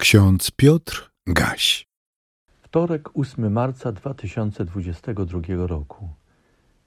Ksiądz 0.00 0.50
Piotr 0.50 1.10
Gaś. 1.26 1.86
Wtorek 2.62 3.18
8 3.18 3.52
marca 3.52 3.92
2022 3.92 5.40
roku. 5.66 6.08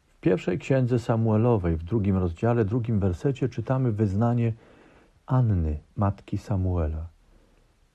W 0.08 0.20
pierwszej 0.20 0.59
księdze 0.59 1.00
Samuelowej, 1.00 1.77
w 1.77 1.83
drugim 1.83 2.17
rozdziale, 2.17 2.65
drugim 2.65 2.99
wersecie 2.99 3.49
czytamy 3.49 3.91
wyznanie 3.91 4.53
Anny, 5.25 5.79
matki 5.95 6.37
Samuela. 6.37 7.07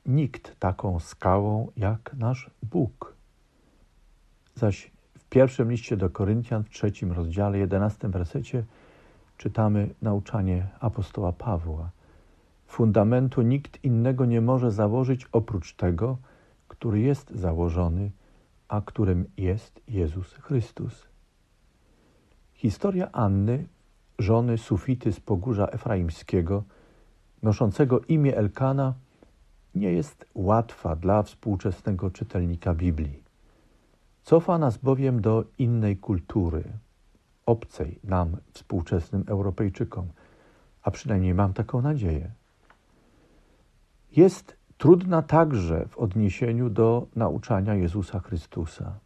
Nikt 0.07 0.59
taką 0.59 1.01
skałą 1.01 1.73
jak 1.77 2.15
nasz 2.19 2.51
Bóg. 2.63 3.15
Zaś 4.55 4.91
w 5.19 5.25
pierwszym 5.25 5.71
liście 5.71 5.97
do 5.97 6.11
Koryntian, 6.11 6.65
w 6.65 6.71
trzecim 6.71 7.13
rozdziale, 7.13 7.59
jedenastym 7.59 8.11
wersecie 8.11 8.65
czytamy 9.39 9.95
nauczanie 10.03 10.67
apostoła 10.81 11.33
Pawła. 11.33 11.91
Fundamentu 12.69 13.43
nikt 13.43 13.85
innego 13.85 14.25
nie 14.25 14.41
może 14.41 14.71
założyć 14.71 15.27
oprócz 15.33 15.75
tego, 15.75 16.19
który 16.69 17.01
jest 17.01 17.31
założony, 17.31 18.11
a 18.69 18.81
którym 18.81 19.25
jest 19.37 19.81
Jezus 19.89 20.35
Chrystus. 20.35 21.09
Historia 22.53 23.13
Anny, 23.13 23.67
żony 24.19 24.59
Sufity 24.59 25.13
z 25.13 25.21
Pogórza 25.21 25.67
Efraimskiego, 25.67 26.65
noszącego 27.43 28.01
imię 28.01 28.37
Elkana, 28.37 28.95
nie 29.75 29.93
jest 29.93 30.27
łatwa 30.35 30.97
dla 30.97 31.23
współczesnego 31.23 32.11
czytelnika 32.11 32.75
Biblii. 32.75 33.23
Cofa 34.23 34.59
nas 34.59 34.79
bowiem 34.79 35.21
do 35.21 35.45
innej 35.59 35.97
kultury, 35.97 36.65
obcej 37.47 37.99
nam, 38.05 38.37
współczesnym 38.53 39.25
Europejczykom, 39.27 40.07
a 40.83 40.91
przynajmniej 40.91 41.35
mam 41.35 41.53
taką 41.53 41.83
nadzieję 41.83 42.38
jest 44.17 44.57
trudna 44.79 45.23
także 45.23 45.87
w 45.89 45.99
odniesieniu 45.99 46.71
do 46.71 47.07
nauczania 47.17 47.75
Jezusa 47.75 48.21
Chrystusa. 48.21 48.99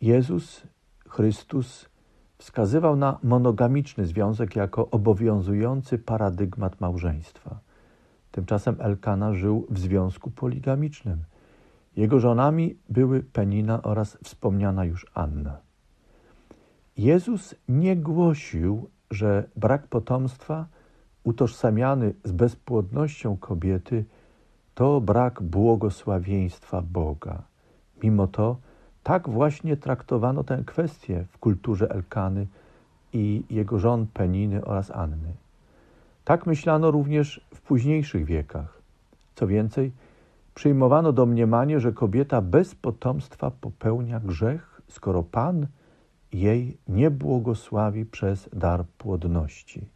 Jezus 0.00 0.62
Chrystus 1.08 1.88
wskazywał 2.38 2.96
na 2.96 3.18
monogamiczny 3.22 4.06
związek 4.06 4.56
jako 4.56 4.90
obowiązujący 4.90 5.98
paradygmat 5.98 6.80
małżeństwa. 6.80 7.60
Tymczasem 8.30 8.76
Elkana 8.78 9.34
żył 9.34 9.66
w 9.70 9.78
związku 9.78 10.30
poligamicznym. 10.30 11.24
Jego 11.96 12.20
żonami 12.20 12.78
były 12.88 13.22
Penina 13.22 13.82
oraz 13.82 14.18
wspomniana 14.24 14.84
już 14.84 15.06
Anna. 15.14 15.60
Jezus 16.96 17.54
nie 17.68 17.96
głosił, 17.96 18.90
że 19.10 19.48
brak 19.56 19.86
potomstwa– 19.86 20.66
utożsamiany 21.24 22.14
z 22.24 22.32
bezpłodnością 22.32 23.36
kobiety, 23.36 24.04
to 24.74 25.00
brak 25.00 25.42
błogosławieństwa 25.42 26.82
Boga. 26.82 27.42
Mimo 28.02 28.26
to 28.26 28.56
tak 29.02 29.28
właśnie 29.28 29.76
traktowano 29.76 30.44
tę 30.44 30.62
kwestię 30.66 31.24
w 31.32 31.38
kulturze 31.38 31.90
Elkany 31.90 32.46
i 33.12 33.42
jego 33.50 33.78
żon 33.78 34.06
Peniny 34.06 34.64
oraz 34.64 34.90
Anny. 34.90 35.32
Tak 36.24 36.46
myślano 36.46 36.90
również 36.90 37.46
w 37.54 37.60
późniejszych 37.60 38.24
wiekach. 38.24 38.80
Co 39.34 39.46
więcej, 39.46 39.92
przyjmowano 40.54 41.12
domniemanie, 41.12 41.80
że 41.80 41.92
kobieta 41.92 42.40
bez 42.40 42.74
potomstwa 42.74 43.50
popełnia 43.50 44.20
grzech, 44.20 44.82
skoro 44.88 45.22
Pan 45.22 45.66
jej 46.32 46.76
nie 46.88 47.10
błogosławi 47.10 48.06
przez 48.06 48.48
dar 48.52 48.84
płodności. 48.98 49.86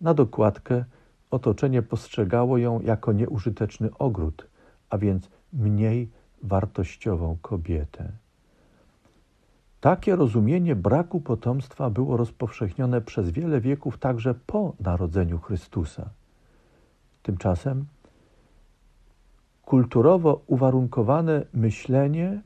Na 0.00 0.14
dokładkę 0.14 0.84
otoczenie 1.30 1.82
postrzegało 1.82 2.58
ją 2.58 2.80
jako 2.80 3.12
nieużyteczny 3.12 3.90
ogród, 3.98 4.46
a 4.90 4.98
więc 4.98 5.30
mniej 5.52 6.10
wartościową 6.42 7.36
kobietę. 7.42 8.12
Takie 9.80 10.16
rozumienie 10.16 10.76
braku 10.76 11.20
potomstwa 11.20 11.90
było 11.90 12.16
rozpowszechnione 12.16 13.00
przez 13.00 13.30
wiele 13.30 13.60
wieków 13.60 13.98
także 13.98 14.34
po 14.34 14.72
narodzeniu 14.80 15.38
Chrystusa. 15.38 16.10
Tymczasem 17.22 17.86
kulturowo 19.64 20.42
uwarunkowane 20.46 21.44
myślenie 21.52 22.42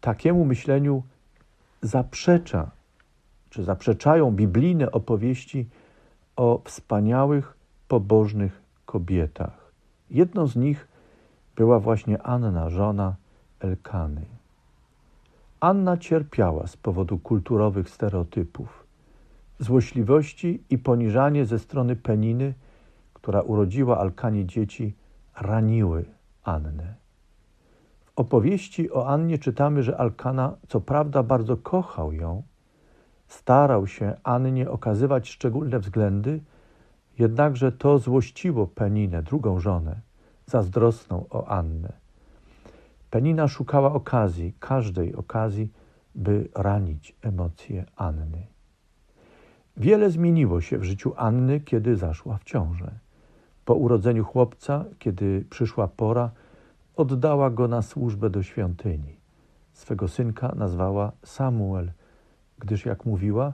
takiemu 0.00 0.44
myśleniu 0.44 1.02
zaprzecza 1.82 2.70
czy 3.50 3.64
zaprzeczają 3.64 4.30
biblijne 4.30 4.92
opowieści 4.92 5.68
o 6.36 6.60
wspaniałych, 6.64 7.56
pobożnych 7.88 8.62
kobietach. 8.86 9.72
Jedną 10.10 10.46
z 10.46 10.56
nich 10.56 10.88
była 11.56 11.80
właśnie 11.80 12.22
Anna, 12.22 12.70
żona 12.70 13.16
Elkany. 13.60 14.24
Anna 15.60 15.96
cierpiała 15.96 16.66
z 16.66 16.76
powodu 16.76 17.18
kulturowych 17.18 17.90
stereotypów, 17.90 18.86
złośliwości 19.58 20.62
i 20.70 20.78
poniżanie 20.78 21.46
ze 21.46 21.58
strony 21.58 21.96
Peniny, 21.96 22.54
która 23.14 23.40
urodziła 23.40 23.98
Alkanie 23.98 24.46
dzieci, 24.46 24.94
raniły 25.40 26.04
Annę. 26.44 26.94
W 28.04 28.12
opowieści 28.16 28.92
o 28.92 29.08
Annie 29.08 29.38
czytamy, 29.38 29.82
że 29.82 29.98
Alkana 29.98 30.56
co 30.68 30.80
prawda 30.80 31.22
bardzo 31.22 31.56
kochał 31.56 32.12
ją, 32.12 32.42
starał 33.28 33.86
się 33.86 34.14
Annie 34.24 34.70
okazywać 34.70 35.28
szczególne 35.28 35.78
względy, 35.78 36.40
jednakże 37.18 37.72
to 37.72 37.98
złościło 37.98 38.66
Peninę, 38.66 39.22
drugą 39.22 39.60
żonę, 39.60 40.00
zazdrosną 40.46 41.26
o 41.30 41.46
Annę. 41.46 41.92
Penina 43.10 43.48
szukała 43.48 43.92
okazji, 43.92 44.54
każdej 44.60 45.14
okazji, 45.14 45.72
by 46.14 46.48
ranić 46.54 47.16
emocje 47.22 47.84
Anny. 47.96 48.46
Wiele 49.76 50.10
zmieniło 50.10 50.60
się 50.60 50.78
w 50.78 50.84
życiu 50.84 51.12
Anny, 51.16 51.60
kiedy 51.60 51.96
zaszła 51.96 52.38
w 52.38 52.44
ciążę. 52.44 52.90
Po 53.64 53.74
urodzeniu 53.74 54.24
chłopca, 54.24 54.84
kiedy 54.98 55.44
przyszła 55.50 55.88
pora, 55.88 56.30
oddała 56.96 57.50
go 57.50 57.68
na 57.68 57.82
służbę 57.82 58.30
do 58.30 58.42
świątyni. 58.42 59.16
Swego 59.72 60.08
synka 60.08 60.52
nazwała 60.56 61.12
Samuel, 61.24 61.92
gdyż, 62.58 62.86
jak 62.86 63.04
mówiła, 63.04 63.52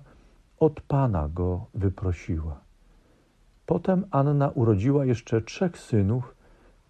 od 0.60 0.80
Pana 0.80 1.28
go 1.28 1.66
wyprosiła. 1.74 2.60
Potem 3.66 4.04
Anna 4.10 4.48
urodziła 4.48 5.04
jeszcze 5.04 5.40
trzech 5.42 5.78
synów 5.78 6.34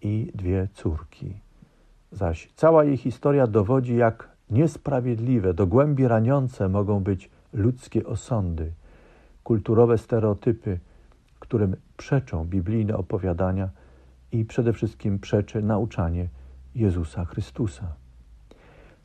i 0.01 0.31
dwie 0.35 0.67
córki. 0.73 1.33
Zaś 2.11 2.49
cała 2.55 2.83
jej 2.83 2.97
historia 2.97 3.47
dowodzi, 3.47 3.95
jak 3.95 4.29
niesprawiedliwe, 4.49 5.53
do 5.53 5.67
głębi 5.67 6.07
raniące 6.07 6.69
mogą 6.69 6.99
być 6.99 7.29
ludzkie 7.53 8.05
osądy, 8.05 8.71
kulturowe 9.43 9.97
stereotypy, 9.97 10.79
którym 11.39 11.75
przeczą 11.97 12.45
biblijne 12.45 12.97
opowiadania 12.97 13.69
i 14.31 14.45
przede 14.45 14.73
wszystkim 14.73 15.19
przeczy 15.19 15.61
nauczanie 15.61 16.29
Jezusa 16.75 17.25
Chrystusa. 17.25 17.95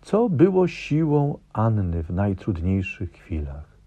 Co 0.03 0.29
było 0.29 0.69
siłą 0.69 1.39
Anny 1.53 2.03
w 2.03 2.11
najtrudniejszych 2.11 3.13
chwilach? 3.13 3.79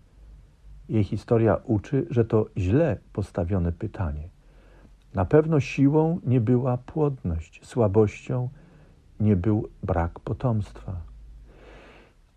Jej 0.90 1.03
historia 1.03 1.57
uczy, 1.63 2.07
że 2.09 2.25
to 2.25 2.46
źle 2.57 2.97
postawione 3.13 3.72
pytanie. 3.72 4.29
Na 5.13 5.25
pewno 5.25 5.59
siłą 5.59 6.19
nie 6.25 6.41
była 6.41 6.78
płodność, 6.78 7.66
słabością 7.66 8.50
nie 9.19 9.35
był 9.35 9.69
brak 9.84 10.19
potomstwa, 10.19 11.02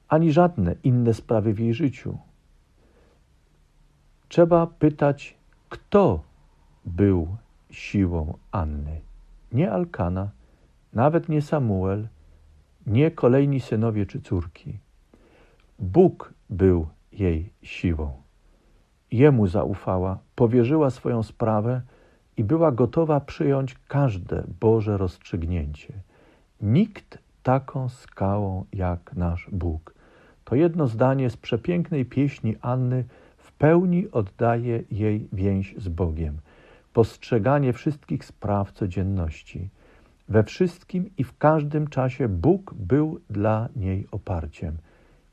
ani 0.08 0.32
żadne 0.32 0.74
inne 0.84 1.14
sprawy 1.14 1.54
w 1.54 1.58
jej 1.58 1.74
życiu. 1.74 2.18
Trzeba 4.28 4.66
pytać, 4.66 5.36
kto 5.68 6.22
był 6.84 7.36
siłą 7.70 8.38
Anny. 8.50 9.00
Nie 9.52 9.72
Alkana, 9.72 10.30
nawet 10.92 11.28
nie 11.28 11.42
Samuel, 11.42 12.08
nie 12.86 13.10
kolejni 13.10 13.60
synowie 13.60 14.06
czy 14.06 14.20
córki. 14.20 14.78
Bóg 15.78 16.34
był 16.50 16.86
jej 17.12 17.50
siłą. 17.62 18.12
Jemu 19.10 19.46
zaufała, 19.46 20.18
powierzyła 20.34 20.90
swoją 20.90 21.22
sprawę 21.22 21.82
i 22.36 22.44
była 22.44 22.72
gotowa 22.72 23.20
przyjąć 23.20 23.74
każde 23.88 24.44
Boże 24.60 24.98
rozstrzygnięcie. 24.98 25.94
Nikt 26.60 27.18
taką 27.42 27.88
skałą 27.88 28.64
jak 28.72 29.16
nasz 29.16 29.48
Bóg. 29.52 29.94
To 30.44 30.54
jedno 30.54 30.86
zdanie 30.86 31.30
z 31.30 31.36
przepięknej 31.36 32.04
pieśni 32.04 32.56
Anny 32.60 33.04
w 33.36 33.52
pełni 33.52 34.10
oddaje 34.10 34.82
jej 34.90 35.28
więź 35.32 35.74
z 35.78 35.88
Bogiem, 35.88 36.38
postrzeganie 36.92 37.72
wszystkich 37.72 38.24
spraw 38.24 38.72
codzienności. 38.72 39.68
We 40.28 40.44
wszystkim 40.44 41.10
i 41.18 41.24
w 41.24 41.38
każdym 41.38 41.88
czasie 41.88 42.28
Bóg 42.28 42.74
był 42.74 43.20
dla 43.30 43.68
niej 43.76 44.06
oparciem, 44.10 44.76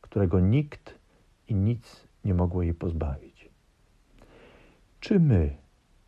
którego 0.02 0.40
nikt 0.40 1.00
i 1.48 1.56
nic 1.56 2.08
nie 2.26 2.34
mogło 2.34 2.64
jej 2.64 2.74
pozbawić. 2.74 3.50
Czy 5.00 5.20
my 5.20 5.64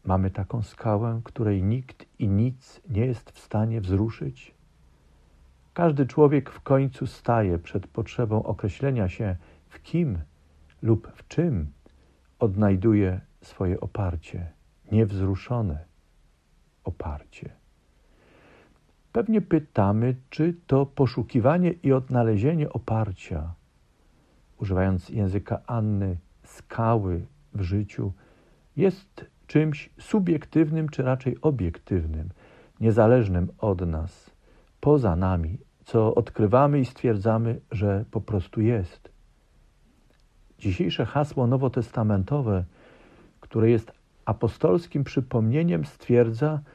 Mamy 0.06 0.32
taką 0.32 0.62
skałę, 0.62 1.22
której 1.24 1.64
nikt 1.64 2.06
i 2.20 2.28
nic 2.28 2.82
nie 2.90 3.06
jest 3.06 3.32
w 3.32 3.40
stanie 3.40 3.82
wzruszyć? 3.82 4.56
Każdy 5.74 6.06
człowiek 6.06 6.50
w 6.50 6.62
końcu 6.62 7.08
staje 7.08 7.60
przed 7.60 7.88
potrzebą 7.88 8.44
określenia 8.44 9.10
się, 9.10 9.36
w 9.70 9.82
kim 9.82 10.20
lub 10.82 11.12
w 11.16 11.28
czym 11.28 11.72
odnajduje 12.40 13.22
swoje 13.42 13.80
oparcie, 13.80 14.52
niewzruszone 14.92 15.86
oparcie. 16.84 17.50
Pewnie 19.16 19.42
pytamy, 19.42 20.16
czy 20.30 20.56
to 20.68 20.86
poszukiwanie 20.86 21.72
i 21.84 21.94
odnalezienie 21.94 22.70
oparcia, 22.70 23.54
używając 24.58 25.10
języka 25.10 25.62
Anny, 25.68 26.18
skały 26.44 27.26
w 27.54 27.62
życiu, 27.62 28.14
jest 28.78 29.26
czymś 29.48 29.90
subiektywnym, 30.00 30.90
czy 30.90 31.04
raczej 31.04 31.38
obiektywnym, 31.42 32.30
niezależnym 32.80 33.48
od 33.58 33.82
nas, 33.82 34.32
poza 34.82 35.16
nami, 35.16 35.58
co 35.86 36.16
odkrywamy 36.16 36.80
i 36.80 36.86
stwierdzamy, 36.86 37.60
że 37.72 38.06
po 38.12 38.22
prostu 38.22 38.62
jest. 38.62 39.12
Dzisiejsze 40.60 41.06
hasło 41.06 41.48
nowotestamentowe, 41.48 42.64
które 43.40 43.70
jest 43.70 43.92
apostolskim 44.26 45.04
przypomnieniem, 45.04 45.86
stwierdza, 45.86 46.48
że 46.48 46.75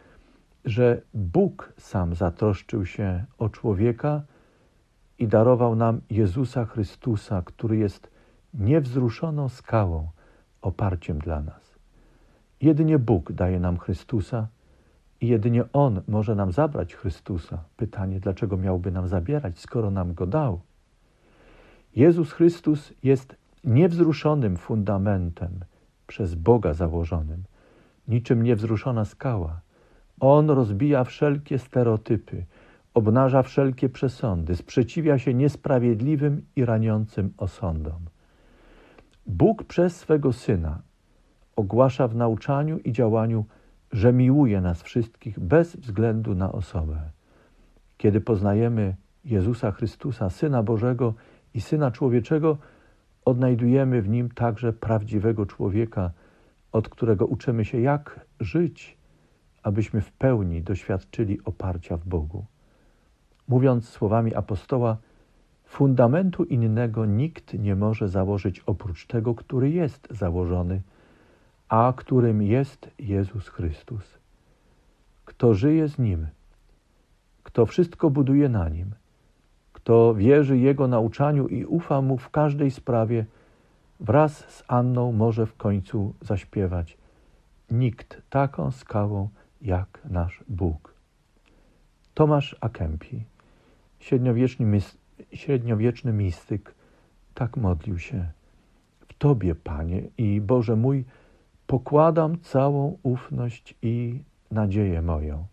Bóg 1.15 1.73
sam 1.79 2.15
zatroszczył 2.15 2.87
się 2.87 3.25
o 3.39 3.49
człowieka 3.49 4.23
i 5.19 5.29
darował 5.29 5.77
nam 5.77 6.01
Jezusa 6.11 6.65
Chrystusa, 6.65 7.43
który 7.43 7.77
jest 7.77 8.11
niewzruszoną 8.55 9.49
skałą, 9.49 10.09
oparciem 10.63 11.19
dla 11.19 11.43
nas. 11.43 11.79
Jedynie 12.61 12.99
Bóg 12.99 13.33
daje 13.33 13.61
nam 13.61 13.79
Chrystusa 13.79 14.49
i 15.21 15.29
jedynie 15.29 15.65
On 15.73 16.01
może 16.09 16.35
nam 16.35 16.53
zabrać 16.53 16.95
Chrystusa. 16.95 17.65
Pytanie, 17.77 18.21
dlaczego 18.21 18.57
miałby 18.57 18.91
nam 18.91 19.09
zabierać, 19.09 19.59
skoro 19.59 19.91
nam 19.91 20.15
go 20.15 20.27
dał? 20.27 20.61
Jezus 21.97 22.33
Chrystus 22.33 22.93
jest 23.03 23.37
niewzruszonym 23.65 24.57
fundamentem, 24.57 25.51
przez 26.07 26.35
Boga 26.35 26.75
założonym, 26.75 27.45
niczym 28.09 28.43
niewzruszona 28.43 29.05
skała. 29.05 29.61
On 30.21 30.51
rozbija 30.51 31.05
wszelkie 31.05 31.59
stereotypy, 31.59 32.45
obnaża 32.95 33.43
wszelkie 33.43 33.89
przesądy, 33.89 34.57
sprzeciwia 34.57 35.19
się 35.19 35.35
niesprawiedliwym 35.35 36.43
i 36.57 36.65
raniącym 36.65 37.33
osądom. 37.37 38.01
Bóg 39.27 39.65
przez 39.65 39.97
swego 39.97 40.33
Syna 40.33 40.83
ogłasza 41.57 42.09
w 42.09 42.17
nauczaniu 42.17 42.79
i 42.79 42.93
działaniu, 42.93 43.45
że 43.93 44.13
miłuje 44.13 44.61
nas 44.61 44.83
wszystkich 44.83 45.41
bez 45.41 45.77
względu 45.77 46.35
na 46.35 46.53
osobę. 46.53 47.01
Kiedy 47.99 48.21
poznajemy 48.21 48.97
Jezusa 49.25 49.73
Chrystusa, 49.73 50.31
Syna 50.31 50.63
Bożego 50.63 51.15
i 51.55 51.61
Syna 51.61 51.91
Człowieczego, 51.91 52.59
odnajdujemy 53.25 54.03
w 54.03 54.09
nim 54.09 54.31
także 54.31 54.73
prawdziwego 54.73 55.47
człowieka, 55.47 56.11
od 56.73 56.89
którego 56.89 57.27
uczymy 57.27 57.65
się, 57.65 57.81
jak 57.81 58.21
żyć, 58.41 59.00
abyśmy 59.63 60.01
w 60.01 60.13
pełni 60.13 60.63
doświadczyli 60.63 61.39
oparcia 61.45 61.97
w 61.97 62.05
Bogu. 62.05 62.45
Mówiąc 63.49 63.89
słowami 63.89 64.35
apostoła, 64.35 64.97
fundamentu 65.65 66.45
innego 66.45 67.07
nikt 67.07 67.55
nie 67.55 67.77
może 67.77 68.09
założyć 68.09 68.61
oprócz 68.61 69.07
tego, 69.07 69.35
który 69.35 69.71
jest 69.71 70.09
założony, 70.11 70.83
a 71.69 71.93
którym 71.97 72.43
jest 72.43 72.91
Jezus 72.99 73.49
Chrystus. 73.49 74.19
Kto 75.25 75.55
żyje 75.55 75.89
z 75.89 75.99
Nim, 75.99 76.27
kto 77.43 77.67
wszystko 77.67 78.11
buduje 78.11 78.49
na 78.49 78.69
Nim, 78.69 78.95
kto 79.73 80.15
wierzy 80.15 80.59
Jego 80.59 80.89
nauczaniu 80.89 81.49
i 81.49 81.65
ufa 81.65 82.01
Mu 82.01 82.19
w 82.19 82.31
każdej 82.31 82.71
sprawie, 82.71 83.27
wraz 84.01 84.39
z 84.39 84.65
Anną 84.69 85.13
może 85.13 85.47
w 85.47 85.57
końcu 85.57 86.15
zaśpiewać 86.21 86.99
Nikt 87.71 88.23
taką 88.31 88.71
skałą 88.71 89.29
jak 89.63 89.99
nasz 90.11 90.45
Bóg. 90.49 90.95
Tomasz 92.15 92.57
Akempi, 92.61 93.25
średniowieczny, 93.99 94.81
średniowieczny 95.33 96.13
mistyk, 96.13 96.75
tak 97.35 97.57
modlił 97.57 97.99
się. 97.99 98.31
W 99.09 99.15
Tobie, 99.15 99.55
Panie 99.55 100.03
i 100.19 100.41
Boże 100.41 100.77
mój, 100.77 101.05
pokładam 101.67 102.41
całą 102.41 102.99
ufność 103.03 103.75
i 103.83 104.23
nadzieję 104.51 105.03
moją. 105.03 105.47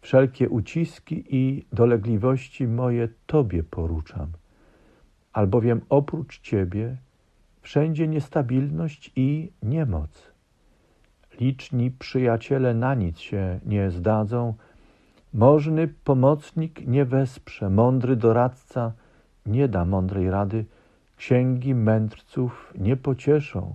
Wszelkie 0.00 0.48
uciski 0.48 1.24
i 1.36 1.66
dolegliwości 1.72 2.68
moje 2.68 3.08
Tobie 3.26 3.62
poruczam, 3.62 4.28
albowiem 5.32 5.80
oprócz 5.88 6.40
Ciebie 6.40 6.96
wszędzie 7.62 8.08
niestabilność 8.08 9.12
i 9.16 9.52
niemoc. 9.62 10.29
Liczni 11.40 11.90
przyjaciele 11.90 12.74
na 12.74 12.94
nic 12.94 13.18
się 13.18 13.60
nie 13.66 13.90
zdadzą, 13.90 14.54
możny 15.34 15.88
pomocnik 15.88 16.86
nie 16.86 17.04
wesprze, 17.04 17.70
mądry 17.70 18.16
doradca 18.16 18.92
nie 19.46 19.68
da 19.68 19.84
mądrej 19.84 20.30
rady, 20.30 20.64
księgi 21.16 21.74
mędrców 21.74 22.74
nie 22.78 22.96
pocieszą, 22.96 23.74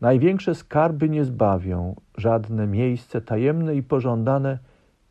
największe 0.00 0.54
skarby 0.54 1.08
nie 1.08 1.24
zbawią, 1.24 1.94
żadne 2.16 2.66
miejsce 2.66 3.20
tajemne 3.20 3.74
i 3.76 3.82
pożądane 3.82 4.58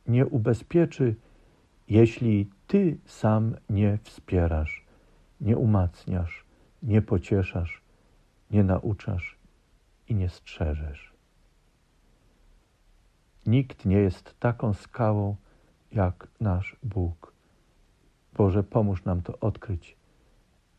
nie 0.08 0.26
ubezpieczy, 0.26 1.16
jeśli 1.90 2.50
Ty 2.68 2.98
sam 3.06 3.56
nie 3.70 3.98
wspierasz, 4.04 4.86
nie 5.42 5.58
umacniasz, 5.58 6.46
nie 6.84 7.02
pocieszasz, 7.02 7.82
nie 8.52 8.64
nauczasz 8.64 9.38
i 10.10 10.16
nie 10.16 10.30
strzeżesz. 10.30 11.17
Nikt 13.48 13.86
nie 13.86 13.98
jest 13.98 14.36
taką 14.40 14.74
skałą 14.74 15.36
jak 15.92 16.28
nasz 16.42 16.76
Bóg. 16.84 17.34
Boże, 18.34 18.64
pomóż 18.64 19.06
nam 19.06 19.22
to 19.22 19.40
odkryć 19.40 19.98